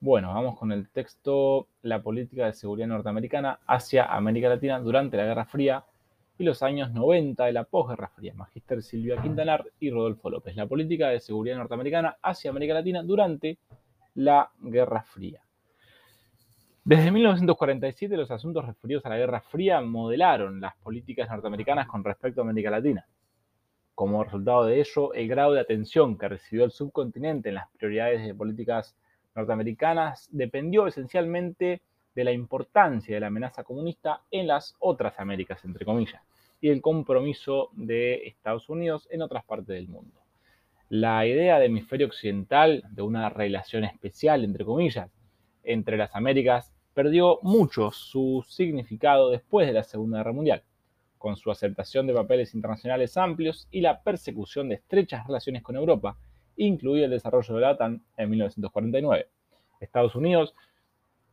Bueno, 0.00 0.32
vamos 0.32 0.56
con 0.56 0.70
el 0.70 0.88
texto 0.90 1.66
La 1.82 2.00
política 2.00 2.46
de 2.46 2.52
seguridad 2.52 2.86
norteamericana 2.86 3.58
hacia 3.66 4.04
América 4.04 4.48
Latina 4.48 4.78
durante 4.78 5.16
la 5.16 5.24
Guerra 5.24 5.44
Fría 5.44 5.84
y 6.38 6.44
los 6.44 6.62
años 6.62 6.92
90 6.92 7.46
de 7.46 7.52
la 7.52 7.64
posguerra 7.64 8.06
fría. 8.06 8.32
Magister 8.32 8.80
Silvia 8.80 9.20
Quintanar 9.20 9.64
y 9.80 9.90
Rodolfo 9.90 10.30
López. 10.30 10.54
La 10.54 10.68
política 10.68 11.08
de 11.08 11.18
seguridad 11.18 11.56
norteamericana 11.56 12.16
hacia 12.22 12.50
América 12.50 12.74
Latina 12.74 13.02
durante 13.02 13.58
la 14.14 14.48
Guerra 14.60 15.02
Fría. 15.02 15.42
Desde 16.84 17.10
1947 17.10 18.16
los 18.16 18.30
asuntos 18.30 18.64
referidos 18.64 19.04
a 19.04 19.08
la 19.08 19.18
Guerra 19.18 19.40
Fría 19.40 19.80
modelaron 19.80 20.60
las 20.60 20.76
políticas 20.76 21.28
norteamericanas 21.28 21.88
con 21.88 22.04
respecto 22.04 22.40
a 22.40 22.44
América 22.44 22.70
Latina. 22.70 23.04
Como 23.96 24.22
resultado 24.22 24.64
de 24.64 24.78
ello, 24.78 25.12
el 25.12 25.26
grado 25.26 25.54
de 25.54 25.60
atención 25.60 26.16
que 26.16 26.28
recibió 26.28 26.64
el 26.64 26.70
subcontinente 26.70 27.48
en 27.48 27.56
las 27.56 27.68
prioridades 27.76 28.24
de 28.24 28.32
políticas 28.32 28.96
norteamericanas 29.38 30.28
dependió 30.32 30.86
esencialmente 30.86 31.80
de 32.14 32.24
la 32.24 32.32
importancia 32.32 33.14
de 33.14 33.20
la 33.20 33.28
amenaza 33.28 33.62
comunista 33.62 34.22
en 34.30 34.46
las 34.48 34.74
otras 34.80 35.18
Américas, 35.20 35.64
entre 35.64 35.84
comillas, 35.84 36.22
y 36.60 36.68
el 36.68 36.82
compromiso 36.82 37.70
de 37.74 38.26
Estados 38.26 38.68
Unidos 38.68 39.06
en 39.10 39.22
otras 39.22 39.44
partes 39.44 39.68
del 39.68 39.88
mundo. 39.88 40.20
La 40.88 41.26
idea 41.26 41.58
de 41.58 41.66
hemisferio 41.66 42.06
occidental, 42.06 42.82
de 42.90 43.02
una 43.02 43.28
relación 43.28 43.84
especial, 43.84 44.44
entre 44.44 44.64
comillas, 44.64 45.10
entre 45.62 45.96
las 45.96 46.14
Américas, 46.16 46.72
perdió 46.94 47.38
mucho 47.42 47.92
su 47.92 48.44
significado 48.48 49.30
después 49.30 49.68
de 49.68 49.74
la 49.74 49.84
Segunda 49.84 50.18
Guerra 50.18 50.32
Mundial, 50.32 50.64
con 51.18 51.36
su 51.36 51.50
aceptación 51.50 52.06
de 52.06 52.14
papeles 52.14 52.54
internacionales 52.54 53.16
amplios 53.16 53.68
y 53.70 53.80
la 53.82 54.02
persecución 54.02 54.68
de 54.68 54.76
estrechas 54.76 55.26
relaciones 55.26 55.62
con 55.62 55.76
Europa, 55.76 56.16
incluido 56.58 57.06
el 57.06 57.10
desarrollo 57.10 57.54
de 57.54 57.60
la 57.60 57.70
OTAN 57.70 58.02
en 58.16 58.30
1949. 58.30 59.28
Estados 59.80 60.14
Unidos 60.14 60.54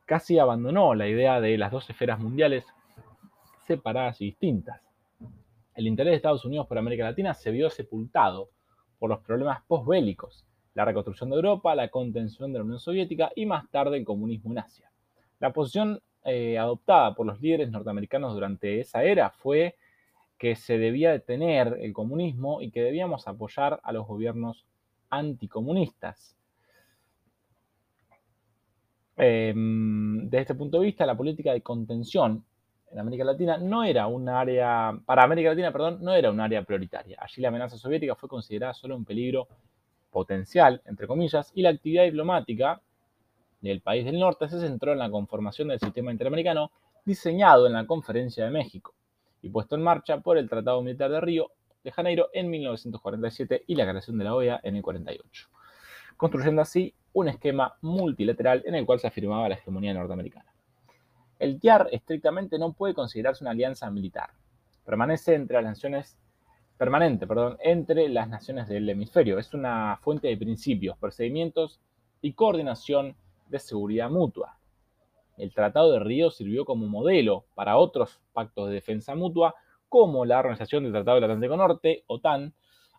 casi 0.05 0.39
abandonó 0.39 0.93
la 0.93 1.07
idea 1.07 1.41
de 1.41 1.57
las 1.57 1.71
dos 1.71 1.89
esferas 1.89 2.19
mundiales 2.19 2.65
separadas 3.65 4.21
y 4.21 4.25
distintas. 4.25 4.81
El 5.73 5.87
interés 5.87 6.11
de 6.11 6.15
Estados 6.17 6.45
Unidos 6.45 6.67
por 6.67 6.77
América 6.77 7.03
Latina 7.03 7.33
se 7.33 7.51
vio 7.51 7.69
sepultado 7.69 8.49
por 8.99 9.09
los 9.09 9.19
problemas 9.19 9.61
postbélicos, 9.67 10.45
la 10.73 10.85
reconstrucción 10.85 11.29
de 11.29 11.37
Europa, 11.37 11.75
la 11.75 11.89
contención 11.89 12.53
de 12.53 12.59
la 12.59 12.65
Unión 12.65 12.79
Soviética 12.79 13.31
y 13.35 13.45
más 13.45 13.69
tarde 13.71 13.97
el 13.97 14.05
comunismo 14.05 14.51
en 14.51 14.59
Asia. 14.59 14.91
La 15.39 15.51
posición 15.51 16.01
eh, 16.23 16.57
adoptada 16.57 17.13
por 17.13 17.25
los 17.25 17.41
líderes 17.41 17.71
norteamericanos 17.71 18.33
durante 18.33 18.79
esa 18.79 19.03
era 19.03 19.31
fue 19.31 19.75
que 20.37 20.55
se 20.55 20.77
debía 20.77 21.11
detener 21.11 21.77
el 21.81 21.93
comunismo 21.93 22.61
y 22.61 22.71
que 22.71 22.81
debíamos 22.81 23.27
apoyar 23.27 23.79
a 23.83 23.91
los 23.91 24.07
gobiernos 24.07 24.65
anticomunistas. 25.09 26.35
Em, 29.17 30.23
desde 30.25 30.41
este 30.41 30.55
punto 30.55 30.79
de 30.79 30.85
vista, 30.85 31.05
la 31.05 31.15
política 31.15 31.53
de 31.53 31.61
contención 31.61 32.43
en 32.91 32.99
América 32.99 33.23
Latina 33.23 33.57
no 33.57 33.83
era 33.83 34.07
un 34.07 34.27
área, 34.29 34.97
para 35.05 35.23
América 35.23 35.49
Latina, 35.49 35.71
perdón, 35.71 35.99
no 36.01 36.13
era 36.13 36.31
un 36.31 36.39
área 36.39 36.63
prioritaria. 36.63 37.17
Allí 37.19 37.41
la 37.41 37.47
amenaza 37.49 37.77
soviética 37.77 38.15
fue 38.15 38.29
considerada 38.29 38.73
solo 38.73 38.95
un 38.95 39.05
peligro 39.05 39.47
potencial, 40.11 40.81
entre 40.85 41.07
comillas, 41.07 41.51
y 41.55 41.61
la 41.61 41.69
actividad 41.69 42.03
diplomática 42.03 42.81
del 43.61 43.81
país 43.81 44.05
del 44.05 44.19
norte 44.19 44.47
se 44.47 44.59
centró 44.59 44.93
en 44.93 44.99
la 44.99 45.09
conformación 45.09 45.69
del 45.69 45.79
sistema 45.79 46.11
interamericano 46.11 46.71
diseñado 47.03 47.67
en 47.67 47.73
la 47.73 47.85
Conferencia 47.85 48.45
de 48.45 48.51
México 48.51 48.93
y 49.41 49.49
puesto 49.49 49.75
en 49.75 49.83
marcha 49.83 50.19
por 50.19 50.37
el 50.37 50.49
Tratado 50.49 50.81
Militar 50.81 51.11
de 51.11 51.21
Río 51.21 51.51
de 51.85 51.91
Janeiro 51.91 52.29
en 52.33 52.49
1947 52.49 53.63
y 53.67 53.75
la 53.75 53.87
creación 53.87 54.17
de 54.17 54.23
la 54.23 54.33
OEA 54.33 54.59
en 54.63 54.75
el 54.75 54.81
48, 54.81 55.47
construyendo 56.17 56.63
así 56.63 56.95
un 57.13 57.29
esquema 57.29 57.77
multilateral 57.81 58.63
en 58.65 58.73
el 58.73 58.87
cual 58.87 58.99
se 58.99 59.05
afirmaba 59.07 59.47
la 59.47 59.55
hegemonía 59.55 59.93
norteamericana. 59.93 60.51
El 61.37 61.59
TIAR 61.59 61.87
estrictamente 61.91 62.57
no 62.57 62.73
puede 62.73 62.95
considerarse 62.95 63.43
una 63.43 63.51
alianza 63.51 63.89
militar. 63.91 64.31
Permanece 64.83 65.35
entre 65.35 65.57
las 65.57 65.65
naciones 65.65 66.17
permanente, 66.75 67.27
perdón, 67.27 67.57
entre 67.61 68.09
las 68.09 68.27
naciones 68.29 68.67
del 68.67 68.89
hemisferio. 68.89 69.37
Es 69.37 69.53
una 69.53 69.99
fuente 70.01 70.27
de 70.27 70.37
principios, 70.37 70.97
procedimientos 70.97 71.79
y 72.19 72.33
coordinación 72.33 73.15
de 73.47 73.59
seguridad 73.59 74.09
mutua. 74.09 74.57
El 75.37 75.53
Tratado 75.53 75.91
de 75.91 75.99
Río 75.99 76.31
sirvió 76.31 76.65
como 76.65 76.87
modelo 76.87 77.45
para 77.53 77.77
otros 77.77 78.19
pactos 78.33 78.69
de 78.69 78.73
defensa 78.73 79.13
mutua, 79.13 79.53
como 79.95 80.25
la 80.25 80.39
Organización 80.39 80.83
del 80.83 80.91
Tratado 80.91 81.15
del 81.15 81.23
Atlántico 81.23 81.55
Norte, 81.55 82.03
OTAN, 82.07 82.53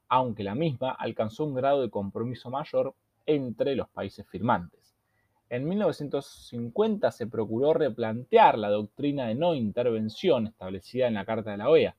aunque 0.08 0.42
la 0.42 0.54
misma 0.54 0.92
alcanzó 0.92 1.44
un 1.44 1.52
grado 1.52 1.82
de 1.82 1.90
compromiso 1.90 2.48
mayor 2.48 2.94
entre 3.26 3.76
los 3.76 3.86
países 3.90 4.26
firmantes. 4.26 4.96
En 5.50 5.68
1950 5.68 7.10
se 7.10 7.26
procuró 7.26 7.74
replantear 7.74 8.56
la 8.56 8.70
doctrina 8.70 9.26
de 9.26 9.34
no 9.34 9.54
intervención 9.54 10.46
establecida 10.46 11.06
en 11.06 11.12
la 11.12 11.26
Carta 11.26 11.50
de 11.50 11.58
la 11.58 11.68
OEA, 11.68 11.96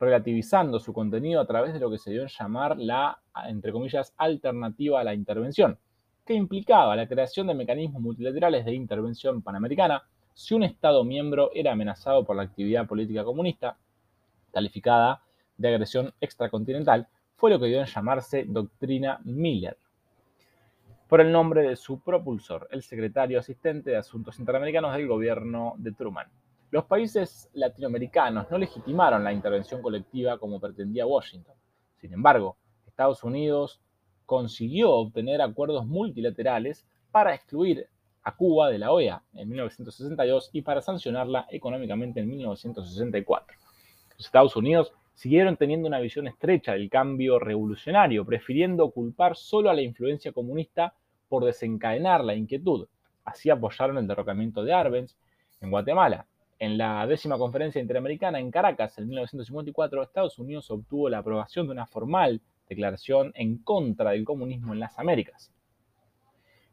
relativizando 0.00 0.80
su 0.80 0.94
contenido 0.94 1.38
a 1.38 1.46
través 1.46 1.74
de 1.74 1.80
lo 1.80 1.90
que 1.90 1.98
se 1.98 2.12
dio 2.12 2.22
en 2.22 2.28
llamar 2.28 2.78
la, 2.78 3.20
entre 3.46 3.70
comillas, 3.70 4.14
alternativa 4.16 4.98
a 4.98 5.04
la 5.04 5.12
intervención, 5.12 5.78
que 6.24 6.32
implicaba 6.32 6.96
la 6.96 7.06
creación 7.06 7.48
de 7.48 7.54
mecanismos 7.54 8.00
multilaterales 8.00 8.64
de 8.64 8.72
intervención 8.72 9.42
panamericana 9.42 10.04
si 10.32 10.54
un 10.54 10.62
Estado 10.62 11.04
miembro 11.04 11.50
era 11.52 11.72
amenazado 11.72 12.24
por 12.24 12.34
la 12.34 12.44
actividad 12.44 12.86
política 12.86 13.24
comunista, 13.24 13.76
calificada 14.52 15.22
de 15.56 15.68
agresión 15.68 16.12
extracontinental, 16.20 17.08
fue 17.36 17.50
lo 17.50 17.58
que 17.58 17.66
dio 17.66 17.80
en 17.80 17.86
llamarse 17.86 18.44
Doctrina 18.46 19.20
Miller, 19.24 19.76
por 21.12 21.20
el 21.20 21.30
nombre 21.30 21.62
de 21.62 21.76
su 21.76 22.00
propulsor, 22.00 22.68
el 22.70 22.82
secretario 22.82 23.38
asistente 23.38 23.90
de 23.90 23.98
Asuntos 23.98 24.38
Interamericanos 24.38 24.94
del 24.94 25.06
gobierno 25.06 25.74
de 25.76 25.92
Truman. 25.92 26.26
Los 26.70 26.84
países 26.84 27.50
latinoamericanos 27.52 28.50
no 28.50 28.56
legitimaron 28.56 29.22
la 29.22 29.32
intervención 29.32 29.82
colectiva 29.82 30.38
como 30.38 30.58
pretendía 30.58 31.04
Washington. 31.04 31.54
Sin 32.00 32.14
embargo, 32.14 32.56
Estados 32.86 33.22
Unidos 33.24 33.82
consiguió 34.24 34.92
obtener 34.92 35.42
acuerdos 35.42 35.86
multilaterales 35.86 36.86
para 37.10 37.34
excluir 37.34 37.88
a 38.22 38.34
Cuba 38.34 38.70
de 38.70 38.78
la 38.78 38.90
OEA 38.90 39.22
en 39.34 39.50
1962 39.50 40.48
y 40.54 40.62
para 40.62 40.80
sancionarla 40.80 41.46
económicamente 41.50 42.20
en 42.20 42.28
1964. 42.28 43.54
Estados 44.26 44.56
Unidos 44.56 44.92
siguieron 45.14 45.56
teniendo 45.56 45.88
una 45.88 46.00
visión 46.00 46.26
estrecha 46.26 46.72
del 46.72 46.90
cambio 46.90 47.38
revolucionario, 47.38 48.24
prefiriendo 48.24 48.90
culpar 48.90 49.36
solo 49.36 49.70
a 49.70 49.74
la 49.74 49.82
influencia 49.82 50.32
comunista 50.32 50.94
por 51.28 51.44
desencadenar 51.44 52.24
la 52.24 52.34
inquietud. 52.34 52.88
Así 53.24 53.50
apoyaron 53.50 53.98
el 53.98 54.06
derrocamiento 54.06 54.64
de 54.64 54.72
Arbenz 54.72 55.16
en 55.60 55.70
Guatemala. 55.70 56.26
En 56.58 56.78
la 56.78 57.06
décima 57.06 57.38
conferencia 57.38 57.80
interamericana 57.80 58.38
en 58.38 58.50
Caracas 58.50 58.96
en 58.98 59.08
1954, 59.08 60.02
Estados 60.02 60.38
Unidos 60.38 60.70
obtuvo 60.70 61.08
la 61.08 61.18
aprobación 61.18 61.66
de 61.66 61.72
una 61.72 61.86
formal 61.86 62.40
declaración 62.68 63.32
en 63.34 63.58
contra 63.58 64.10
del 64.10 64.24
comunismo 64.24 64.72
en 64.72 64.80
las 64.80 64.98
Américas. 64.98 65.52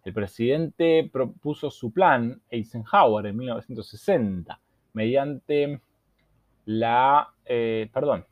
El 0.03 0.13
presidente 0.13 1.09
propuso 1.11 1.69
su 1.69 1.91
plan 1.91 2.41
Eisenhower 2.49 3.25
en 3.25 3.37
1960 3.37 4.59
mediante 4.93 5.81
la, 6.65 7.33
eh, 7.49 7.89
perdón, 7.91 8.25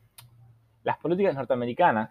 las 0.84 0.96
políticas 0.98 1.34
norteamericanas 1.34 2.10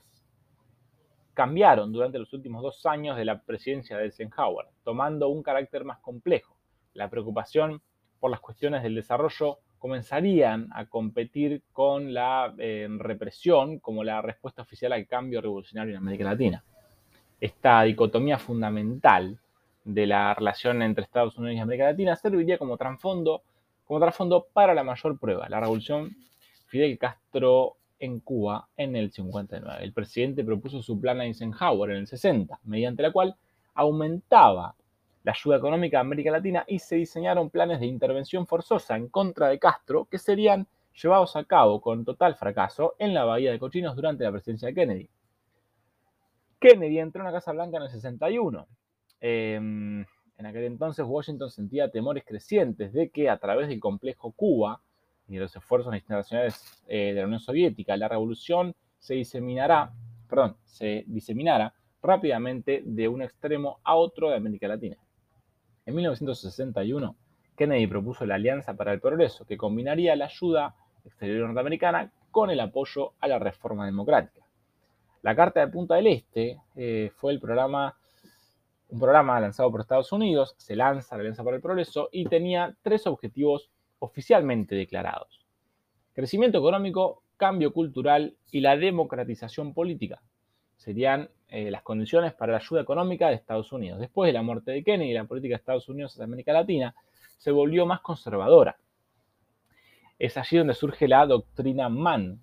cambiaron 1.33 1.93
durante 1.93 2.19
los 2.19 2.33
últimos 2.33 2.61
dos 2.61 2.85
años 2.85 3.15
de 3.15 3.23
la 3.23 3.41
presidencia 3.41 3.97
de 3.97 4.05
Eisenhower, 4.05 4.67
tomando 4.83 5.29
un 5.29 5.41
carácter 5.41 5.85
más 5.85 5.99
complejo. 5.99 6.57
La 6.93 7.09
preocupación 7.09 7.81
por 8.19 8.29
las 8.29 8.41
cuestiones 8.41 8.83
del 8.83 8.95
desarrollo 8.95 9.59
comenzarían 9.79 10.67
a 10.73 10.87
competir 10.87 11.61
con 11.71 12.13
la 12.13 12.53
eh, 12.57 12.89
represión 12.99 13.79
como 13.79 14.03
la 14.03 14.21
respuesta 14.21 14.63
oficial 14.63 14.91
al 14.91 15.07
cambio 15.07 15.39
revolucionario 15.39 15.93
en 15.93 15.99
América 15.99 16.25
Latina. 16.25 16.61
Esta 17.39 17.83
dicotomía 17.83 18.37
fundamental 18.37 19.39
de 19.85 20.07
la 20.07 20.33
relación 20.33 20.81
entre 20.81 21.05
Estados 21.05 21.37
Unidos 21.37 21.55
y 21.55 21.59
América 21.59 21.85
Latina 21.85 22.17
serviría 22.17 22.57
como 22.57 22.75
trasfondo, 22.75 23.43
como 23.85 24.01
trasfondo 24.01 24.47
para 24.51 24.73
la 24.73 24.83
mayor 24.83 25.17
prueba, 25.17 25.47
la 25.47 25.61
revolución 25.61 26.17
Fidel 26.67 26.97
Castro 26.97 27.77
en 27.99 28.19
Cuba 28.19 28.67
en 28.77 28.95
el 28.95 29.11
59. 29.11 29.83
El 29.83 29.93
presidente 29.93 30.43
propuso 30.43 30.81
su 30.81 30.99
plan 30.99 31.21
Eisenhower 31.21 31.91
en 31.91 31.97
el 31.97 32.07
60, 32.07 32.59
mediante 32.63 33.03
la 33.03 33.11
cual 33.11 33.35
aumentaba 33.73 34.75
la 35.23 35.31
ayuda 35.31 35.57
económica 35.57 35.97
a 35.97 36.01
América 36.01 36.31
Latina 36.31 36.63
y 36.67 36.79
se 36.79 36.95
diseñaron 36.95 37.49
planes 37.49 37.79
de 37.79 37.85
intervención 37.85 38.47
forzosa 38.47 38.95
en 38.95 39.09
contra 39.09 39.49
de 39.49 39.59
Castro 39.59 40.05
que 40.09 40.17
serían 40.17 40.67
llevados 40.93 41.35
a 41.35 41.43
cabo 41.43 41.81
con 41.81 42.05
total 42.05 42.35
fracaso 42.35 42.95
en 42.97 43.13
la 43.13 43.25
Bahía 43.25 43.51
de 43.51 43.59
Cochinos 43.59 43.95
durante 43.95 44.23
la 44.23 44.31
presidencia 44.31 44.69
de 44.69 44.73
Kennedy. 44.73 45.09
Kennedy 46.59 46.99
entró 46.99 47.21
en 47.21 47.27
la 47.27 47.33
Casa 47.33 47.51
Blanca 47.51 47.77
en 47.77 47.83
el 47.83 47.89
61. 47.89 48.67
Em, 49.19 50.05
en 50.37 50.45
aquel 50.45 50.63
entonces 50.63 51.05
Washington 51.07 51.49
sentía 51.49 51.89
temores 51.89 52.23
crecientes 52.25 52.93
de 52.93 53.09
que 53.09 53.29
a 53.29 53.37
través 53.37 53.67
del 53.67 53.79
complejo 53.79 54.31
Cuba 54.31 54.81
y 55.27 55.35
de 55.35 55.41
los 55.41 55.55
esfuerzos 55.55 55.93
internacionales 55.93 56.83
eh, 56.87 57.13
de 57.13 57.21
la 57.21 57.25
Unión 57.25 57.39
Soviética, 57.39 57.97
la 57.97 58.07
revolución 58.07 58.75
se 58.97 59.15
diseminará, 59.15 59.91
perdón, 60.29 60.57
se 60.63 61.03
diseminará 61.07 61.73
rápidamente 62.01 62.81
de 62.85 63.07
un 63.07 63.21
extremo 63.21 63.79
a 63.83 63.95
otro 63.95 64.29
de 64.29 64.37
América 64.37 64.67
Latina. 64.67 64.97
En 65.85 65.95
1961, 65.95 67.15
Kennedy 67.55 67.87
propuso 67.87 68.25
la 68.25 68.35
Alianza 68.35 68.75
para 68.75 68.93
el 68.93 68.99
Progreso, 68.99 69.45
que 69.45 69.57
combinaría 69.57 70.15
la 70.15 70.25
ayuda 70.25 70.75
exterior 71.03 71.47
norteamericana 71.47 72.11
con 72.31 72.49
el 72.49 72.59
apoyo 72.59 73.13
a 73.19 73.27
la 73.27 73.39
reforma 73.39 73.85
democrática. 73.85 74.45
La 75.23 75.35
Carta 75.35 75.61
de 75.61 75.67
Punta 75.67 75.95
del 75.95 76.07
Este 76.07 76.61
eh, 76.75 77.11
fue 77.15 77.33
el 77.33 77.39
programa, 77.39 77.97
un 78.89 78.99
programa 78.99 79.39
lanzado 79.39 79.71
por 79.71 79.81
Estados 79.81 80.11
Unidos, 80.11 80.53
se 80.57 80.75
lanza 80.75 81.15
la 81.15 81.21
Alianza 81.21 81.43
para 81.43 81.55
el 81.55 81.61
Progreso 81.61 82.09
y 82.11 82.25
tenía 82.25 82.75
tres 82.81 83.07
objetivos 83.07 83.71
oficialmente 83.99 84.75
declarados. 84.75 85.45
Crecimiento 86.13 86.57
económico, 86.57 87.23
cambio 87.37 87.71
cultural 87.71 88.35
y 88.51 88.61
la 88.61 88.75
democratización 88.77 89.73
política. 89.73 90.21
Serían 90.75 91.29
eh, 91.49 91.71
las 91.71 91.81
condiciones 91.83 92.33
para 92.33 92.53
la 92.53 92.59
ayuda 92.59 92.81
económica 92.81 93.29
de 93.29 93.35
Estados 93.35 93.71
Unidos. 93.71 93.99
Después 93.99 94.27
de 94.27 94.33
la 94.33 94.41
muerte 94.41 94.71
de 94.71 94.83
Kennedy, 94.83 95.13
la 95.13 95.25
política 95.25 95.53
de 95.53 95.59
Estados 95.59 95.87
Unidos 95.89 96.13
hacia 96.13 96.25
América 96.25 96.53
Latina 96.53 96.95
se 97.37 97.51
volvió 97.51 97.85
más 97.85 98.01
conservadora. 98.01 98.77
Es 100.19 100.35
allí 100.37 100.57
donde 100.57 100.73
surge 100.73 101.07
la 101.07 101.25
doctrina 101.25 101.89
Mann, 101.89 102.41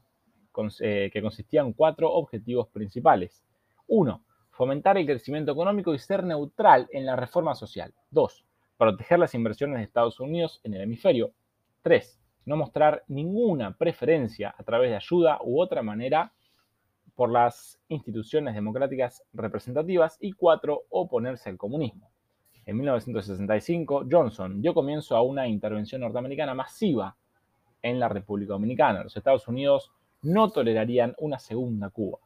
eh, 0.81 1.11
que 1.13 1.21
consistía 1.21 1.63
en 1.63 1.73
cuatro 1.73 2.13
objetivos 2.13 2.69
principales. 2.69 3.45
Uno, 3.89 4.25
fomentar 4.51 4.97
el 4.97 5.07
crecimiento 5.07 5.53
económico 5.53 5.93
y 5.93 5.99
ser 5.99 6.23
neutral 6.23 6.89
en 6.93 7.07
la 7.07 7.17
reforma 7.17 7.57
social. 7.57 7.93
Dos, 8.11 8.45
proteger 8.79 9.19
las 9.19 9.35
inversiones 9.35 9.79
de 9.79 9.85
Estados 9.85 10.21
Unidos 10.21 10.61
en 10.63 10.75
el 10.75 10.83
hemisferio. 10.83 11.33
Tres, 11.85 12.19
no 12.47 12.57
mostrar 12.57 13.05
ninguna 13.09 13.77
preferencia 13.77 14.55
a 14.57 14.63
través 14.63 14.89
de 14.89 14.97
ayuda 14.97 15.39
u 15.45 15.61
otra 15.61 15.83
manera 15.83 16.33
por 17.15 17.31
las 17.31 17.79
instituciones 17.89 18.55
democráticas 18.55 19.23
representativas. 19.35 20.17
Y 20.19 20.33
cuatro, 20.33 20.85
oponerse 20.89 21.51
al 21.51 21.59
comunismo. 21.59 22.11
En 22.65 22.79
1965, 22.79 24.07
Johnson 24.11 24.63
dio 24.63 24.73
comienzo 24.73 25.15
a 25.15 25.21
una 25.21 25.47
intervención 25.47 26.01
norteamericana 26.01 26.55
masiva 26.55 27.19
en 27.83 28.01
la 28.01 28.09
República 28.09 28.55
Dominicana. 28.55 29.05
Los 29.05 29.19
Estados 29.19 29.47
Unidos 29.47 29.93
no 30.23 30.51
tolerarían 30.53 31.15
una 31.19 31.39
segunda 31.39 31.91
Cuba. 31.91 32.19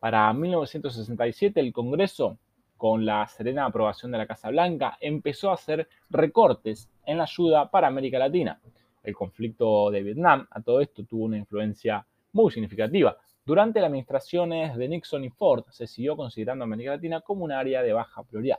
Para 0.00 0.32
1967, 0.32 1.60
el 1.60 1.74
Congreso, 1.74 2.38
con 2.78 3.04
la 3.04 3.28
serena 3.28 3.66
aprobación 3.66 4.12
de 4.12 4.16
la 4.18 4.26
Casa 4.26 4.48
Blanca, 4.48 4.96
empezó 4.98 5.50
a 5.50 5.54
hacer 5.56 5.90
recortes 6.08 6.88
en 7.04 7.18
la 7.18 7.24
ayuda 7.24 7.70
para 7.70 7.88
América 7.88 8.18
Latina. 8.18 8.58
El 9.04 9.14
conflicto 9.14 9.90
de 9.90 10.02
Vietnam 10.02 10.46
a 10.50 10.60
todo 10.60 10.80
esto 10.80 11.04
tuvo 11.04 11.24
una 11.26 11.38
influencia 11.38 12.04
muy 12.32 12.50
significativa. 12.50 13.16
Durante 13.44 13.80
las 13.80 13.88
administraciones 13.88 14.76
de 14.76 14.88
Nixon 14.88 15.24
y 15.24 15.30
Ford 15.30 15.64
se 15.70 15.86
siguió 15.86 16.16
considerando 16.16 16.64
América 16.64 16.92
Latina 16.92 17.20
como 17.20 17.44
un 17.44 17.52
área 17.52 17.82
de 17.82 17.92
baja 17.92 18.22
prioridad. 18.24 18.58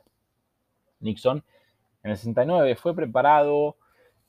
Nixon 0.99 1.43
en 2.03 2.11
el 2.11 2.17
69 2.17 2.75
fue 2.75 2.95
preparado 2.95 3.77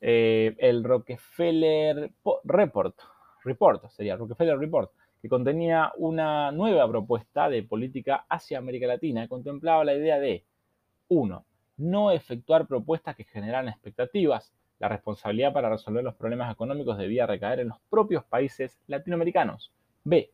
eh, 0.01 0.57
el 0.59 0.83
Rockefeller 0.83 2.11
Report, 2.45 2.95
Report, 3.45 3.89
sería 3.91 4.17
Rockefeller 4.17 4.59
Report, 4.59 4.91
que 5.21 5.29
contenía 5.29 5.93
una 5.99 6.51
nueva 6.53 6.89
propuesta 6.89 7.49
de 7.49 7.63
política 7.63 8.25
hacia 8.29 8.59
América 8.59 8.87
Latina 8.87 9.25
y 9.25 9.29
contemplaba 9.29 9.85
la 9.85 9.95
idea 9.95 10.19
de, 10.19 10.45
uno, 11.09 11.45
no 11.77 12.11
efectuar 12.11 12.67
propuestas 12.67 13.15
que 13.15 13.25
generan 13.25 13.69
expectativas. 13.69 14.53
La 14.79 14.89
responsabilidad 14.89 15.55
para 15.55 15.71
resolver 15.71 16.05
los 16.05 16.15
problemas 16.15 16.53
económicos 16.53 16.99
debía 16.99 17.27
recaer 17.27 17.61
en 17.61 17.69
los 17.69 17.79
propios 17.89 18.25
países 18.25 18.79
latinoamericanos. 18.87 19.73
B. 20.05 20.31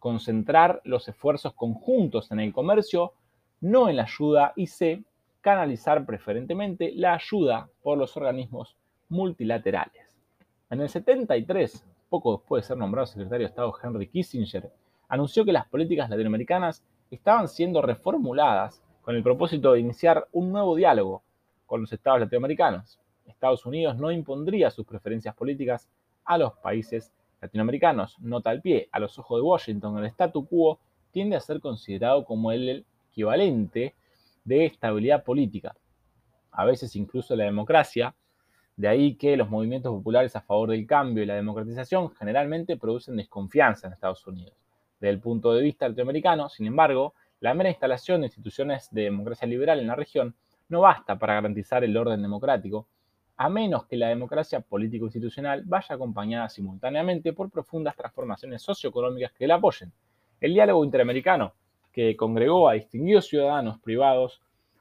Concentrar 0.00 0.80
los 0.84 1.08
esfuerzos 1.08 1.54
conjuntos 1.54 2.30
en 2.32 2.40
el 2.40 2.52
comercio, 2.52 3.12
no 3.60 3.88
en 3.88 3.96
la 3.96 4.02
ayuda. 4.02 4.52
Y 4.56 4.66
C. 4.66 5.04
Canalizar 5.40 6.04
preferentemente 6.04 6.92
la 6.96 7.14
ayuda 7.14 7.68
por 7.82 7.96
los 7.96 8.16
organismos 8.16 8.76
multilaterales. 9.08 10.10
En 10.68 10.80
el 10.80 10.88
73, 10.88 11.86
poco 12.08 12.38
después 12.38 12.64
de 12.64 12.68
ser 12.68 12.76
nombrado 12.76 13.06
secretario 13.06 13.46
de 13.46 13.50
Estado 13.50 13.72
Henry 13.80 14.08
Kissinger, 14.08 14.72
anunció 15.08 15.44
que 15.44 15.52
las 15.52 15.68
políticas 15.68 16.10
latinoamericanas 16.10 16.82
estaban 17.08 17.46
siendo 17.46 17.80
reformuladas 17.82 18.82
con 19.02 19.14
el 19.14 19.22
propósito 19.22 19.72
de 19.72 19.80
iniciar 19.80 20.26
un 20.32 20.50
nuevo 20.50 20.74
diálogo 20.74 21.22
con 21.66 21.82
los 21.82 21.92
estados 21.92 22.18
latinoamericanos. 22.18 22.98
Estados 23.36 23.66
Unidos 23.66 23.96
no 23.98 24.10
impondría 24.10 24.70
sus 24.70 24.86
preferencias 24.86 25.34
políticas 25.34 25.88
a 26.24 26.38
los 26.38 26.54
países 26.54 27.12
latinoamericanos. 27.40 28.18
Nota 28.18 28.50
al 28.50 28.62
pie, 28.62 28.88
a 28.90 28.98
los 28.98 29.18
ojos 29.18 29.38
de 29.38 29.42
Washington, 29.42 29.98
el 29.98 30.06
statu 30.06 30.46
quo 30.46 30.80
tiende 31.10 31.36
a 31.36 31.40
ser 31.40 31.60
considerado 31.60 32.24
como 32.24 32.50
el 32.50 32.86
equivalente 33.10 33.94
de 34.44 34.64
estabilidad 34.64 35.22
política. 35.22 35.76
A 36.50 36.64
veces 36.64 36.96
incluso 36.96 37.36
la 37.36 37.44
democracia 37.44 38.14
de 38.74 38.88
ahí 38.88 39.14
que 39.16 39.36
los 39.36 39.50
movimientos 39.50 39.92
populares 39.92 40.34
a 40.34 40.40
favor 40.40 40.70
del 40.70 40.86
cambio 40.86 41.22
y 41.22 41.26
la 41.26 41.34
democratización 41.34 42.14
generalmente 42.14 42.76
producen 42.76 43.16
desconfianza 43.16 43.86
en 43.86 43.92
Estados 43.92 44.26
Unidos. 44.26 44.54
Desde 44.98 45.12
el 45.12 45.20
punto 45.20 45.52
de 45.52 45.62
vista 45.62 45.88
latinoamericano, 45.88 46.48
sin 46.48 46.66
embargo, 46.66 47.14
la 47.40 47.52
mera 47.52 47.68
instalación 47.68 48.22
de 48.22 48.28
instituciones 48.28 48.88
de 48.90 49.02
democracia 49.02 49.46
liberal 49.46 49.78
en 49.78 49.88
la 49.88 49.94
región 49.94 50.34
no 50.68 50.80
basta 50.80 51.18
para 51.18 51.34
garantizar 51.34 51.84
el 51.84 51.96
orden 51.96 52.22
democrático, 52.22 52.88
a 53.36 53.48
menos 53.48 53.86
que 53.86 53.96
la 53.96 54.08
democracia 54.08 54.60
político-institucional 54.60 55.62
vaya 55.64 55.94
acompañada 55.94 56.48
simultáneamente 56.48 57.32
por 57.32 57.50
profundas 57.50 57.96
transformaciones 57.96 58.62
socioeconómicas 58.62 59.32
que 59.32 59.46
la 59.46 59.56
apoyen. 59.56 59.92
El 60.40 60.54
diálogo 60.54 60.84
interamericano, 60.84 61.54
que 61.92 62.16
congregó 62.16 62.68
a 62.68 62.74
distinguidos 62.74 63.26
ciudadanos 63.26 63.78
privados 63.80 64.40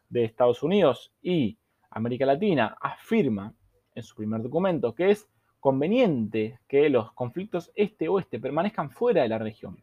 de 0.09 0.23
Estados 0.25 0.63
Unidos 0.63 1.11
y 1.21 1.57
América 1.89 2.25
Latina, 2.25 2.77
afirma 2.79 3.53
en 3.93 4.03
su 4.03 4.15
primer 4.15 4.41
documento, 4.41 4.93
que 4.93 5.11
es 5.11 5.27
conveniente 5.59 6.59
que 6.67 6.89
los 6.89 7.11
conflictos 7.13 7.71
este-oeste 7.75 8.39
permanezcan 8.39 8.91
fuera 8.91 9.23
de 9.23 9.29
la 9.29 9.39
región 9.39 9.81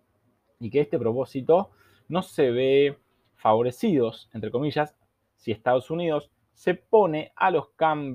y 0.61 0.71
que 0.71 0.81
este 0.81 0.99
propósito 0.99 1.71
no 2.09 2.23
se 2.23 2.51
ve 2.51 2.99
favorecidos, 3.35 4.31
entre 4.33 4.51
comillas, 4.51 4.95
si 5.37 5.51
Estados 5.51 5.91
Unidos 5.91 6.31
se, 6.53 6.75
pone 6.75 7.33
a 7.37 7.51
los 7.51 7.69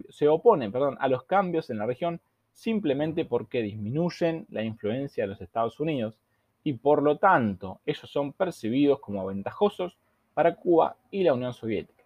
se 0.10 0.28
opone 0.28 0.70
perdón, 0.72 0.98
a 1.00 1.08
los 1.08 1.24
cambios 1.24 1.70
en 1.70 1.80
la 1.80 1.86
región 1.86 2.22
simplemente 2.52 3.26
porque 3.26 3.62
disminuyen 3.62 4.46
la 4.50 4.64
influencia 4.64 5.24
de 5.24 5.28
los 5.30 5.42
Estados 5.42 5.80
Unidos 5.80 6.20
y 6.64 6.74
por 6.74 7.04
lo 7.04 7.18
tanto 7.18 7.82
ellos 7.86 8.10
son 8.10 8.34
percibidos 8.34 9.00
como 9.00 9.26
ventajosos 9.26 9.98
para 10.34 10.56
Cuba 10.56 10.98
y 11.12 11.24
la 11.24 11.34
Unión 11.34 11.54
Soviética 11.54 11.98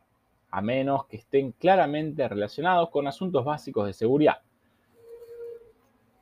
a 0.52 0.62
menos 0.62 1.06
que 1.06 1.18
estén 1.18 1.54
claramente 1.54 2.28
relacionados 2.28 2.90
con 2.90 3.08
asuntos 3.08 3.44
básicos 3.44 3.88
de 3.88 3.94
seguridad. 3.94 4.42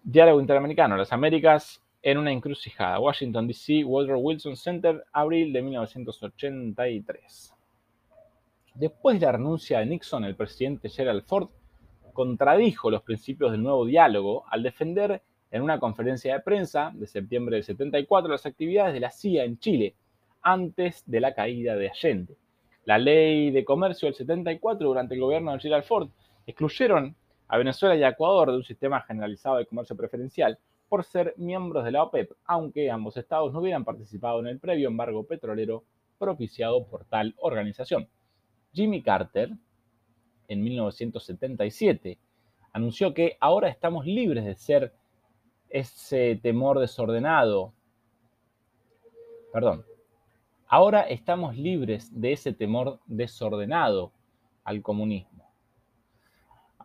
Diálogo 0.04 0.40
Interamericano, 0.40 0.96
las 0.96 1.12
Américas 1.12 1.82
en 2.02 2.18
una 2.18 2.32
encrucijada. 2.32 3.00
Washington, 3.00 3.48
D.C., 3.48 3.84
Woodrow 3.84 4.20
Wilson 4.22 4.56
Center, 4.56 5.04
abril 5.12 5.52
de 5.52 5.62
1983. 5.62 7.54
Después 8.76 9.20
de 9.20 9.26
la 9.26 9.34
renuncia 9.34 9.80
de 9.80 9.86
Nixon, 9.86 10.26
el 10.26 10.36
presidente 10.36 10.90
Gerald 10.90 11.24
Ford 11.24 11.50
contradijo 12.14 12.90
los 12.90 13.04
principios 13.04 13.52
del 13.52 13.64
nuevo 13.64 13.86
diálogo 13.86 14.46
al 14.50 14.64
defender 14.64 15.22
en 15.52 15.62
una 15.62 15.80
conferencia 15.80 16.34
de 16.34 16.42
prensa 16.42 16.92
de 16.94 17.08
septiembre 17.08 17.56
del 17.56 17.64
74 17.64 18.32
las 18.32 18.46
actividades 18.46 18.94
de 18.94 19.00
la 19.00 19.12
CIA 19.12 19.46
en 19.46 19.60
Chile 19.60 19.96
antes 20.42 21.04
de 21.06 21.20
la 21.20 21.34
caída 21.34 21.76
de 21.76 21.90
Allende 21.90 22.38
la 22.90 22.98
ley 22.98 23.52
de 23.52 23.64
comercio 23.64 24.08
del 24.08 24.16
74 24.16 24.88
durante 24.88 25.14
el 25.14 25.22
gobierno 25.22 25.52
de 25.52 25.60
Gerald 25.60 25.84
Ford 25.84 26.10
excluyeron 26.48 27.16
a 27.48 27.58
Venezuela 27.60 27.96
y 27.96 28.02
a 28.02 28.10
Ecuador 28.10 28.50
de 28.50 28.58
un 28.58 28.64
sistema 28.64 29.02
generalizado 29.02 29.58
de 29.58 29.68
comercio 29.68 29.96
preferencial 29.96 30.58
por 30.88 31.04
ser 31.04 31.36
miembros 31.38 31.86
de 31.86 31.92
la 31.92 32.02
OPEP, 32.02 32.32
aunque 32.46 32.90
ambos 32.90 33.16
estados 33.16 33.54
no 33.54 33.60
hubieran 33.60 33.86
participado 33.86 34.40
en 34.40 34.48
el 34.48 34.60
previo 34.60 34.88
embargo 34.88 35.24
petrolero 35.24 35.84
propiciado 36.18 36.84
por 36.88 37.06
tal 37.06 37.36
organización. 37.38 38.08
Jimmy 38.74 39.02
Carter, 39.02 39.52
en 40.48 40.64
1977, 40.64 42.18
anunció 42.74 43.14
que 43.14 43.38
ahora 43.40 43.70
estamos 43.70 44.06
libres 44.06 44.46
de 44.46 44.56
ser 44.56 44.94
ese 45.70 46.40
temor 46.42 46.80
desordenado, 46.80 47.74
perdón, 49.54 49.86
Ahora 50.72 51.02
estamos 51.02 51.58
libres 51.58 52.12
de 52.22 52.32
ese 52.32 52.54
temor 52.54 53.00
desordenado 53.08 54.12
al 54.64 54.84
comunismo, 54.84 55.52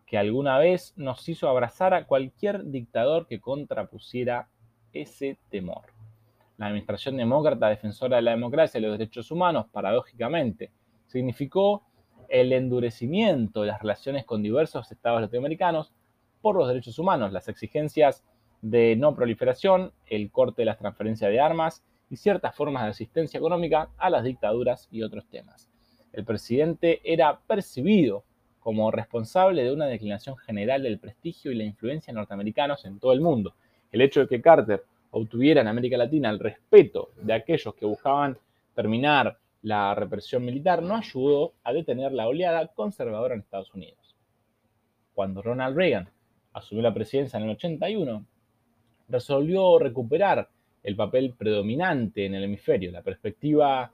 que 0.07 0.17
alguna 0.17 0.57
vez 0.57 0.95
nos 0.97 1.29
hizo 1.29 1.50
abrazar 1.50 1.93
a 1.93 2.07
cualquier 2.07 2.64
dictador 2.64 3.26
que 3.26 3.43
contrapusiera 3.43 4.49
ese 4.95 5.37
temor. 5.50 5.93
La 6.57 6.69
administración 6.69 7.19
demócrata 7.19 7.69
defensora 7.69 8.17
de 8.17 8.23
la 8.23 8.31
democracia 8.31 8.79
y 8.79 8.83
los 8.83 8.93
derechos 8.93 9.31
humanos, 9.31 9.67
paradójicamente, 9.71 10.73
significó 11.14 11.85
el 12.28 12.52
endurecimiento 12.52 13.61
de 13.61 13.68
las 13.68 13.80
relaciones 13.80 14.25
con 14.25 14.42
diversos 14.42 14.90
estados 14.90 15.21
latinoamericanos 15.21 15.92
por 16.42 16.56
los 16.56 16.66
derechos 16.66 16.99
humanos, 16.99 17.33
las 17.33 17.49
exigencias 17.49 18.25
de 18.62 18.97
no 18.97 19.14
proliferación, 19.14 19.92
el 20.06 20.33
corte 20.33 20.62
de 20.62 20.66
las 20.66 20.78
transferencias 20.78 21.30
de 21.30 21.38
armas 21.38 21.85
y 22.11 22.16
ciertas 22.16 22.56
formas 22.56 22.83
de 22.83 22.90
asistencia 22.90 23.38
económica 23.38 23.90
a 23.97 24.11
las 24.11 24.25
dictaduras 24.25 24.88
y 24.90 25.02
otros 25.02 25.25
temas. 25.28 25.71
El 26.12 26.25
presidente 26.25 27.00
era 27.04 27.38
percibido 27.47 28.25
como 28.59 28.90
responsable 28.90 29.62
de 29.62 29.73
una 29.73 29.87
declinación 29.87 30.37
general 30.37 30.83
del 30.83 30.99
prestigio 30.99 31.52
y 31.52 31.54
la 31.54 31.64
influencia 31.64 32.12
norteamericanos 32.12 32.85
en 32.87 32.99
todo 32.99 33.12
el 33.12 33.21
mundo. 33.21 33.54
El 33.92 34.00
hecho 34.00 34.21
de 34.21 34.26
que 34.26 34.42
Carter 34.42 34.83
obtuviera 35.12 35.61
en 35.61 35.68
América 35.68 35.97
Latina 35.97 36.30
el 36.30 36.40
respeto 36.40 37.11
de 37.23 37.35
aquellos 37.35 37.73
que 37.76 37.87
buscaban 37.87 38.37
terminar 38.75 39.38
la 39.64 39.94
represión 39.94 40.44
militar 40.44 40.83
no 40.83 40.94
ayudó 40.94 41.54
a 41.64 41.73
detener 41.73 42.12
la 42.12 42.28
oleada 42.28 42.66
conservadora 42.68 43.35
en 43.35 43.40
Estados 43.40 43.73
Unidos. 43.73 44.14
Cuando 45.14 45.40
Ronald 45.40 45.75
Reagan 45.75 46.11
asumió 46.52 46.83
la 46.83 46.92
presidencia 46.92 47.38
en 47.38 47.44
el 47.44 47.50
81, 47.52 48.26
resolvió 49.09 49.78
recuperar 49.78 50.50
el 50.83 50.97
papel 50.97 51.33
predominante 51.33 52.26
en 52.26 52.35
el 52.35 52.44
hemisferio. 52.44 52.92
La 52.92 53.00
perspectiva 53.00 53.90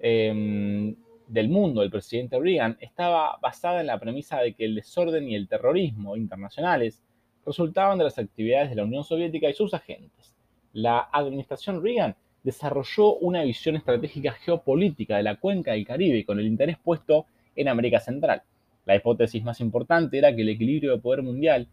em, 0.00 0.96
del 1.28 1.50
mundo 1.50 1.82
del 1.82 1.90
presidente 1.90 2.40
Reagan 2.40 2.78
estaba 2.80 3.36
basada 3.42 3.82
en 3.82 3.88
la 3.88 4.00
premisa 4.00 4.40
de 4.40 4.54
que 4.54 4.64
el 4.64 4.74
desorden 4.74 5.28
y 5.28 5.34
el 5.34 5.48
terrorismo 5.48 6.16
internacionales 6.16 7.02
resultaban 7.44 7.98
de 7.98 8.04
las 8.04 8.18
actividades 8.18 8.70
de 8.70 8.76
la 8.76 8.84
Unión 8.84 9.04
Soviética 9.04 9.50
y 9.50 9.52
sus 9.52 9.74
agentes. 9.74 10.34
La 10.72 11.10
administración 11.12 11.82
Reagan 11.82 12.16
desarrolló 12.44 13.16
una 13.16 13.42
visión 13.42 13.74
estratégica 13.74 14.32
geopolítica 14.32 15.16
de 15.16 15.22
la 15.24 15.36
cuenca 15.36 15.72
del 15.72 15.86
Caribe 15.86 16.24
con 16.24 16.38
el 16.38 16.46
interés 16.46 16.76
puesto 16.78 17.26
en 17.56 17.68
América 17.68 17.98
Central. 17.98 18.42
La 18.84 18.94
hipótesis 18.94 19.42
más 19.42 19.60
importante 19.60 20.18
era 20.18 20.34
que 20.34 20.42
el 20.42 20.50
equilibrio 20.50 20.92
de 20.92 20.98
poder 20.98 21.22
mundial 21.22 21.66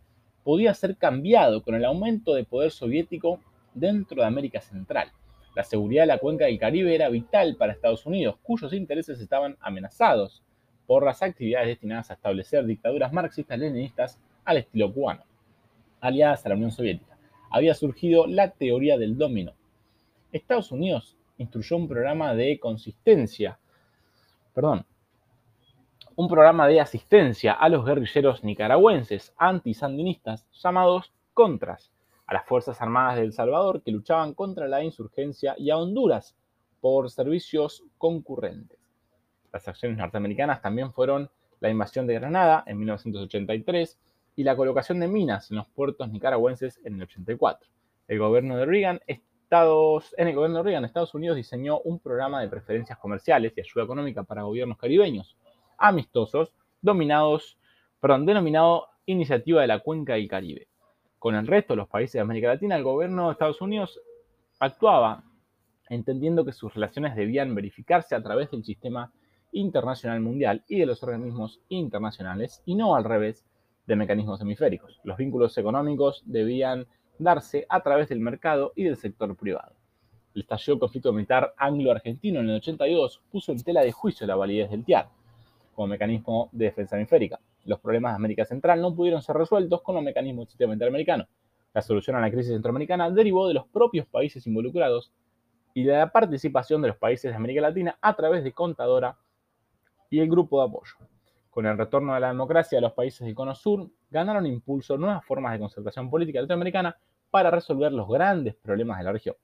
podía 0.43 0.73
ser 0.73 0.95
cambiado 0.95 1.61
con 1.61 1.75
el 1.75 1.85
aumento 1.85 2.33
de 2.33 2.45
poder 2.45 2.71
soviético 2.71 3.39
dentro 3.73 4.21
de 4.21 4.27
América 4.27 4.61
Central. 4.61 5.11
La 5.55 5.63
seguridad 5.63 6.03
de 6.03 6.07
la 6.07 6.17
cuenca 6.17 6.45
del 6.45 6.57
Caribe 6.57 6.95
era 6.95 7.09
vital 7.09 7.57
para 7.57 7.73
Estados 7.73 8.05
Unidos, 8.05 8.37
cuyos 8.41 8.71
intereses 8.71 9.19
estaban 9.19 9.57
amenazados 9.59 10.41
por 10.87 11.03
las 11.03 11.21
actividades 11.21 11.67
destinadas 11.67 12.09
a 12.09 12.13
establecer 12.13 12.65
dictaduras 12.65 13.11
marxistas-leninistas 13.11 14.17
al 14.45 14.57
estilo 14.57 14.93
cubano, 14.93 15.23
aliadas 15.99 16.45
a 16.45 16.49
la 16.49 16.55
Unión 16.55 16.71
Soviética. 16.71 17.17
Había 17.49 17.73
surgido 17.73 18.25
la 18.27 18.51
teoría 18.51 18.97
del 18.97 19.17
domino. 19.17 19.53
Estados 20.31 20.71
Unidos 20.71 21.17
instruyó 21.37 21.77
un 21.77 21.87
programa 21.87 22.33
de 22.33 22.59
consistencia, 22.59 23.59
perdón, 24.53 24.85
un 26.15 26.27
programa 26.27 26.67
de 26.67 26.79
asistencia 26.79 27.53
a 27.53 27.69
los 27.69 27.85
guerrilleros 27.85 28.43
nicaragüenses 28.43 29.33
antisandinistas 29.37 30.47
llamados 30.51 31.13
Contras, 31.33 31.91
a 32.27 32.33
las 32.33 32.45
Fuerzas 32.45 32.81
Armadas 32.81 33.15
de 33.15 33.23
El 33.23 33.33
Salvador 33.33 33.81
que 33.81 33.91
luchaban 33.91 34.33
contra 34.33 34.67
la 34.67 34.83
insurgencia 34.83 35.55
y 35.57 35.69
a 35.69 35.77
Honduras 35.77 36.35
por 36.79 37.09
servicios 37.09 37.83
concurrentes. 37.97 38.79
Las 39.51 39.67
acciones 39.67 39.97
norteamericanas 39.97 40.61
también 40.61 40.91
fueron 40.91 41.29
la 41.59 41.69
invasión 41.69 42.07
de 42.07 42.15
Granada 42.15 42.63
en 42.67 42.77
1983 42.79 43.99
y 44.35 44.43
la 44.43 44.55
colocación 44.55 44.99
de 44.99 45.07
minas 45.07 45.51
en 45.51 45.57
los 45.57 45.67
puertos 45.67 46.09
nicaragüenses 46.09 46.79
en 46.83 46.95
el 46.95 47.03
84. 47.03 47.69
El 48.07 48.19
gobierno 48.19 48.57
de 48.57 48.65
Reagan, 48.65 49.01
Estados, 49.51 50.15
en 50.17 50.29
el 50.29 50.35
gobierno 50.35 50.59
de 50.59 50.63
Reagan, 50.63 50.85
Estados 50.85 51.13
Unidos 51.13 51.35
diseñó 51.35 51.81
un 51.81 51.99
programa 51.99 52.39
de 52.39 52.47
preferencias 52.47 52.97
comerciales 52.97 53.51
y 53.53 53.59
ayuda 53.59 53.83
económica 53.83 54.23
para 54.23 54.43
gobiernos 54.43 54.77
caribeños 54.77 55.35
amistosos 55.77 56.53
dominados, 56.81 57.57
perdón, 57.99 58.25
denominado 58.25 58.87
Iniciativa 59.05 59.59
de 59.59 59.67
la 59.67 59.79
Cuenca 59.79 60.13
del 60.13 60.29
Caribe 60.29 60.69
con 61.19 61.35
el 61.35 61.47
resto 61.47 61.73
de 61.73 61.77
los 61.77 61.89
países 61.89 62.13
de 62.13 62.19
América 62.21 62.47
Latina, 62.47 62.77
el 62.77 62.83
gobierno 62.83 63.25
de 63.25 63.33
Estados 63.33 63.59
Unidos 63.59 63.99
actuaba 64.57 65.25
entendiendo 65.89 66.45
que 66.45 66.53
sus 66.53 66.73
relaciones 66.73 67.17
debían 67.17 67.53
verificarse 67.53 68.15
a 68.15 68.23
través 68.23 68.51
del 68.51 68.63
sistema 68.63 69.11
internacional 69.51 70.21
mundial 70.21 70.63
y 70.69 70.79
de 70.79 70.85
los 70.85 71.03
organismos 71.03 71.59
internacionales 71.67 72.63
y 72.65 72.75
no 72.75 72.95
al 72.95 73.03
revés 73.03 73.45
de 73.85 73.97
mecanismos 73.97 74.39
hemisféricos. 74.39 75.01
Los 75.03 75.17
vínculos 75.17 75.57
económicos 75.57 76.23
debían 76.25 76.87
darse 77.17 77.65
a 77.69 77.81
través 77.81 78.09
del 78.09 78.19
mercado 78.19 78.73
y 78.75 78.83
del 78.83 78.97
sector 78.97 79.35
privado. 79.35 79.73
El 80.33 80.41
estallido 80.41 80.79
conflicto 80.79 81.13
militar 81.13 81.53
anglo-argentino 81.57 82.39
en 82.39 82.49
el 82.49 82.55
82 82.57 83.21
puso 83.31 83.51
en 83.51 83.63
tela 83.63 83.81
de 83.81 83.91
juicio 83.91 84.25
la 84.25 84.35
validez 84.35 84.71
del 84.71 84.85
TIAR 84.85 85.09
como 85.75 85.87
mecanismo 85.87 86.49
de 86.51 86.65
defensa 86.65 86.95
hemisférica 86.95 87.39
los 87.65 87.79
problemas 87.79 88.13
de 88.13 88.15
América 88.15 88.45
Central 88.45 88.81
no 88.81 88.95
pudieron 88.95 89.21
ser 89.21 89.35
resueltos 89.35 89.81
con 89.81 89.95
los 89.95 90.03
mecanismos 90.03 90.45
del 90.45 90.49
sistema 90.49 90.73
interamericano. 90.73 91.27
La 91.73 91.81
solución 91.81 92.15
a 92.15 92.21
la 92.21 92.31
crisis 92.31 92.51
centroamericana 92.51 93.09
derivó 93.09 93.47
de 93.47 93.53
los 93.53 93.67
propios 93.67 94.05
países 94.07 94.45
involucrados 94.47 95.11
y 95.73 95.83
de 95.83 95.93
la 95.93 96.11
participación 96.11 96.81
de 96.81 96.89
los 96.89 96.97
países 96.97 97.31
de 97.31 97.35
América 97.35 97.61
Latina 97.61 97.97
a 98.01 98.15
través 98.15 98.43
de 98.43 98.51
Contadora 98.51 99.17
y 100.09 100.19
el 100.19 100.29
grupo 100.29 100.59
de 100.59 100.67
apoyo. 100.67 100.95
Con 101.51 101.65
el 101.65 101.77
retorno 101.77 102.13
de 102.13 102.21
la 102.21 102.29
democracia 102.29 102.77
de 102.77 102.81
los 102.81 102.93
países 102.93 103.25
del 103.25 103.35
Cono 103.35 103.53
Sur, 103.53 103.89
ganaron 104.09 104.45
impulso 104.45 104.97
nuevas 104.97 105.25
formas 105.25 105.51
de 105.51 105.59
concertación 105.59 106.09
política 106.09 106.39
latinoamericana 106.39 106.97
para 107.29 107.51
resolver 107.51 107.91
los 107.91 108.07
grandes 108.07 108.55
problemas 108.55 108.97
de 108.97 109.03
la 109.03 109.11
región. 109.11 109.35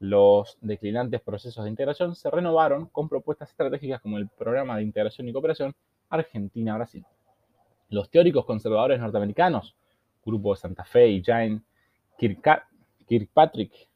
Los 0.00 0.58
declinantes 0.60 1.20
procesos 1.20 1.62
de 1.62 1.70
integración 1.70 2.16
se 2.16 2.28
renovaron 2.28 2.86
con 2.86 3.08
propuestas 3.08 3.50
estratégicas 3.50 4.00
como 4.00 4.18
el 4.18 4.28
Programa 4.28 4.76
de 4.76 4.82
Integración 4.82 5.28
y 5.28 5.32
Cooperación 5.32 5.72
Argentina-Brasil. 6.10 7.04
Los 7.88 8.10
teóricos 8.10 8.44
conservadores 8.44 8.98
norteamericanos, 8.98 9.76
Grupo 10.26 10.54
de 10.54 10.60
Santa 10.60 10.84
Fe 10.84 11.06
y 11.06 11.22
Jane 11.22 11.62
Kirkpatrick, 13.06 13.88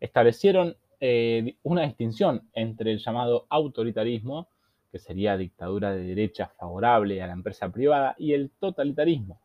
establecieron 0.00 0.76
eh, 0.98 1.56
una 1.62 1.82
distinción 1.82 2.48
entre 2.52 2.90
el 2.90 2.98
llamado 2.98 3.46
autoritarismo, 3.48 4.48
que 4.90 4.98
sería 4.98 5.36
dictadura 5.36 5.92
de 5.92 6.02
derecha 6.02 6.48
favorable 6.58 7.22
a 7.22 7.26
la 7.26 7.32
empresa 7.32 7.70
privada, 7.70 8.14
y 8.18 8.32
el 8.32 8.50
totalitarismo, 8.50 9.40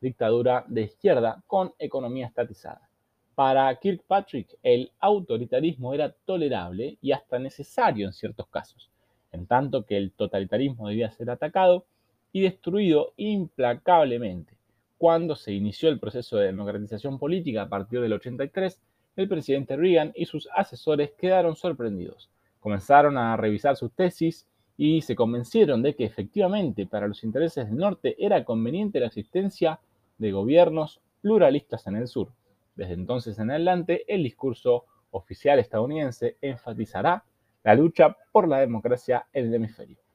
dictadura 0.00 0.64
de 0.68 0.82
izquierda 0.82 1.42
con 1.46 1.72
economía 1.78 2.26
estatizada. 2.26 2.88
Para 3.34 3.74
Kirkpatrick, 3.76 4.56
el 4.62 4.90
autoritarismo 4.98 5.92
era 5.92 6.10
tolerable 6.24 6.96
y 7.02 7.12
hasta 7.12 7.38
necesario 7.38 8.06
en 8.06 8.14
ciertos 8.14 8.48
casos, 8.48 8.90
en 9.30 9.46
tanto 9.46 9.84
que 9.84 9.96
el 9.96 10.12
totalitarismo 10.12 10.88
debía 10.88 11.10
ser 11.10 11.30
atacado 11.30 11.84
y 12.32 12.40
destruido 12.40 13.12
implacablemente. 13.16 14.56
Cuando 14.98 15.36
se 15.36 15.52
inició 15.52 15.90
el 15.90 16.00
proceso 16.00 16.38
de 16.38 16.46
democratización 16.46 17.18
política 17.18 17.62
a 17.62 17.68
partir 17.68 18.00
del 18.00 18.14
83, 18.14 18.80
el 19.16 19.28
presidente 19.28 19.76
Reagan 19.76 20.12
y 20.14 20.24
sus 20.24 20.48
asesores 20.54 21.12
quedaron 21.12 21.56
sorprendidos. 21.56 22.30
Comenzaron 22.60 23.18
a 23.18 23.36
revisar 23.36 23.76
sus 23.76 23.92
tesis 23.92 24.46
y 24.76 25.02
se 25.02 25.16
convencieron 25.16 25.82
de 25.82 25.94
que 25.94 26.04
efectivamente 26.04 26.86
para 26.86 27.08
los 27.08 27.24
intereses 27.24 27.66
del 27.66 27.78
norte 27.78 28.16
era 28.18 28.44
conveniente 28.44 29.00
la 29.00 29.06
existencia 29.06 29.80
de 30.18 30.32
gobiernos 30.32 31.00
pluralistas 31.22 31.86
en 31.86 31.96
el 31.96 32.08
sur. 32.08 32.32
Desde 32.74 32.94
entonces 32.94 33.38
en 33.38 33.50
adelante, 33.50 34.04
el 34.06 34.22
discurso 34.22 34.84
oficial 35.10 35.58
estadounidense 35.58 36.36
enfatizará 36.40 37.24
la 37.64 37.74
lucha 37.74 38.16
por 38.32 38.46
la 38.48 38.58
democracia 38.58 39.26
en 39.32 39.46
el 39.46 39.54
hemisferio. 39.54 40.05